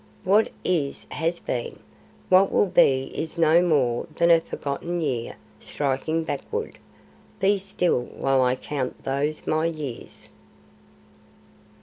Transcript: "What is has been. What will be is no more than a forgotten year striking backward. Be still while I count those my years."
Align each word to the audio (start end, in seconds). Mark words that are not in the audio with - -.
"What 0.23 0.51
is 0.65 1.05
has 1.11 1.37
been. 1.37 1.77
What 2.27 2.51
will 2.51 2.65
be 2.65 3.11
is 3.13 3.37
no 3.37 3.61
more 3.61 4.07
than 4.15 4.31
a 4.31 4.41
forgotten 4.41 4.99
year 4.99 5.35
striking 5.59 6.23
backward. 6.23 6.79
Be 7.39 7.59
still 7.59 8.01
while 8.05 8.41
I 8.41 8.55
count 8.55 9.03
those 9.03 9.45
my 9.45 9.67
years." 9.67 10.31